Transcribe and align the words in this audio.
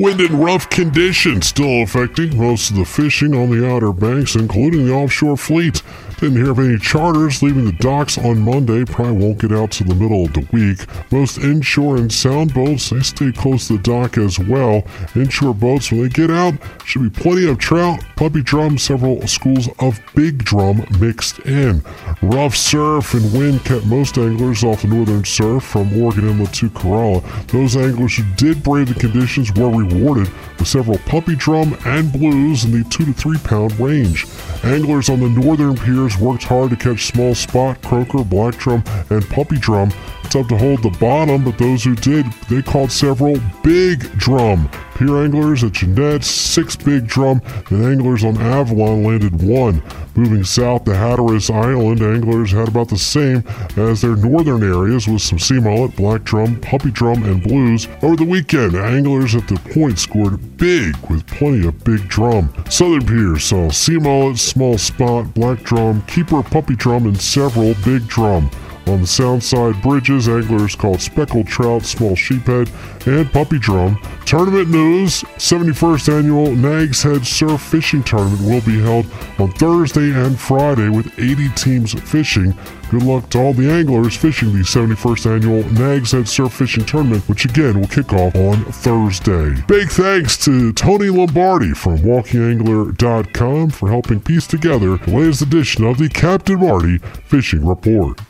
Wind 0.00 0.18
and 0.22 0.42
rough 0.42 0.70
conditions 0.70 1.48
still 1.48 1.82
affecting 1.82 2.38
most 2.38 2.70
of 2.70 2.76
the 2.76 2.86
fishing 2.86 3.34
on 3.34 3.50
the 3.50 3.70
Outer 3.70 3.92
Banks, 3.92 4.34
including 4.34 4.86
the 4.86 4.94
offshore 4.94 5.36
fleet. 5.36 5.82
Didn't 6.20 6.36
hear 6.36 6.50
of 6.50 6.58
any 6.58 6.76
charters 6.76 7.42
leaving 7.42 7.64
the 7.64 7.72
docks 7.72 8.18
on 8.18 8.40
Monday. 8.40 8.84
Probably 8.84 9.14
won't 9.14 9.38
get 9.38 9.52
out 9.52 9.70
to 9.70 9.84
the 9.84 9.94
middle 9.94 10.26
of 10.26 10.34
the 10.34 10.46
week. 10.52 10.86
Most 11.10 11.38
inshore 11.38 11.96
and 11.96 12.12
sound 12.12 12.52
boats, 12.52 12.90
they 12.90 13.00
stay 13.00 13.32
close 13.32 13.68
to 13.68 13.78
the 13.78 13.82
dock 13.82 14.18
as 14.18 14.38
well. 14.38 14.84
Inshore 15.14 15.54
boats, 15.54 15.90
when 15.90 16.02
they 16.02 16.08
get 16.10 16.30
out, 16.30 16.52
should 16.84 17.02
be 17.02 17.22
plenty 17.22 17.48
of 17.48 17.56
trout, 17.56 18.04
puppy 18.16 18.42
drum, 18.42 18.76
several 18.76 19.26
schools 19.26 19.70
of 19.78 19.98
big 20.14 20.44
drum 20.44 20.84
mixed 21.00 21.38
in. 21.40 21.82
Rough 22.20 22.54
surf 22.54 23.14
and 23.14 23.32
wind 23.32 23.64
kept 23.64 23.86
most 23.86 24.18
anglers 24.18 24.62
off 24.62 24.82
the 24.82 24.88
northern 24.88 25.24
surf 25.24 25.64
from 25.64 26.02
Oregon 26.02 26.28
Inlet 26.28 26.52
to 26.52 26.68
Corolla. 26.68 27.22
Those 27.46 27.76
anglers 27.76 28.18
who 28.18 28.24
did 28.36 28.62
brave 28.62 28.92
the 28.92 29.00
conditions 29.00 29.54
were 29.54 29.70
rewarded 29.70 30.28
several 30.64 30.98
puppy 30.98 31.36
drum 31.36 31.76
and 31.84 32.12
blues 32.12 32.64
in 32.64 32.72
the 32.72 32.84
two 32.90 33.04
to 33.04 33.12
three 33.12 33.38
pound 33.38 33.78
range. 33.78 34.26
Anglers 34.64 35.08
on 35.08 35.20
the 35.20 35.28
northern 35.28 35.76
piers 35.76 36.18
worked 36.18 36.44
hard 36.44 36.70
to 36.70 36.76
catch 36.76 37.06
small 37.06 37.34
spot, 37.34 37.80
croaker, 37.82 38.24
black 38.24 38.56
drum, 38.56 38.82
and 39.10 39.26
puppy 39.28 39.58
drum. 39.58 39.92
It's 40.22 40.34
tough 40.34 40.48
to 40.48 40.56
hold 40.56 40.82
the 40.82 40.90
bottom, 41.00 41.44
but 41.44 41.58
those 41.58 41.84
who 41.84 41.94
did, 41.94 42.26
they 42.48 42.62
caught 42.62 42.90
several 42.90 43.38
big 43.62 44.00
drum. 44.18 44.70
Pier 45.00 45.16
anglers 45.16 45.64
at 45.64 45.72
Jennette, 45.72 46.22
six 46.22 46.76
big 46.76 47.06
drum, 47.06 47.40
and 47.70 47.82
anglers 47.86 48.22
on 48.22 48.36
Avalon 48.36 49.02
landed 49.02 49.42
one. 49.42 49.82
Moving 50.14 50.44
south 50.44 50.84
to 50.84 50.90
Hatteras 50.90 51.48
Island, 51.48 52.02
anglers 52.02 52.52
had 52.52 52.68
about 52.68 52.90
the 52.90 52.98
same 52.98 53.42
as 53.78 54.02
their 54.02 54.14
northern 54.14 54.62
areas 54.62 55.08
with 55.08 55.22
some 55.22 55.38
sea 55.38 55.58
mullet, 55.58 55.96
black 55.96 56.24
drum, 56.24 56.60
puppy 56.60 56.90
drum, 56.90 57.22
and 57.22 57.42
blues. 57.42 57.88
Over 58.02 58.16
the 58.16 58.26
weekend, 58.26 58.74
anglers 58.74 59.34
at 59.34 59.48
the 59.48 59.56
point 59.72 59.98
scored 59.98 60.58
big 60.58 60.94
with 61.08 61.26
plenty 61.26 61.66
of 61.66 61.82
big 61.82 62.06
drum. 62.06 62.52
Southern 62.68 63.06
piers 63.06 63.44
saw 63.44 63.70
sea 63.70 63.98
mullet, 63.98 64.36
small 64.36 64.76
spot, 64.76 65.32
black 65.32 65.62
drum, 65.62 66.02
keeper, 66.08 66.42
puppy 66.42 66.76
drum, 66.76 67.06
and 67.06 67.18
several 67.18 67.72
big 67.86 68.06
drum. 68.06 68.50
On 68.86 69.00
the 69.02 69.06
Soundside 69.06 69.80
bridges, 69.82 70.28
anglers 70.28 70.74
caught 70.74 71.00
speckled 71.00 71.46
trout, 71.46 71.84
small 71.84 72.16
sheephead, 72.16 72.68
and 73.06 73.30
puppy 73.30 73.58
drum. 73.58 74.00
Tournament 74.30 74.68
news 74.68 75.22
71st 75.38 76.18
annual 76.18 76.54
Nags 76.54 77.02
Head 77.02 77.26
Surf 77.26 77.60
Fishing 77.60 78.04
Tournament 78.04 78.40
will 78.42 78.60
be 78.60 78.80
held 78.80 79.06
on 79.40 79.50
Thursday 79.50 80.12
and 80.12 80.38
Friday 80.38 80.88
with 80.88 81.18
80 81.18 81.48
teams 81.56 81.94
fishing. 82.08 82.56
Good 82.92 83.02
luck 83.02 83.28
to 83.30 83.40
all 83.40 83.54
the 83.54 83.68
anglers 83.68 84.16
fishing 84.16 84.52
the 84.52 84.60
71st 84.60 85.34
annual 85.34 85.68
Nags 85.72 86.12
Head 86.12 86.28
Surf 86.28 86.52
Fishing 86.52 86.84
Tournament, 86.84 87.28
which 87.28 87.44
again 87.44 87.80
will 87.80 87.88
kick 87.88 88.12
off 88.12 88.36
on 88.36 88.64
Thursday. 88.66 89.60
Big 89.66 89.88
thanks 89.88 90.36
to 90.44 90.72
Tony 90.74 91.08
Lombardi 91.08 91.72
from 91.72 91.98
WalkingAngler.com 91.98 93.70
for 93.70 93.88
helping 93.88 94.20
piece 94.20 94.46
together 94.46 94.96
the 94.96 95.10
latest 95.10 95.42
edition 95.42 95.84
of 95.84 95.98
the 95.98 96.08
Captain 96.08 96.60
Marty 96.60 96.98
Fishing 96.98 97.66
Report. 97.66 98.20